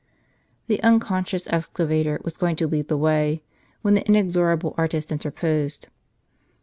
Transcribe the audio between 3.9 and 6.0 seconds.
the inexorable artist interposed.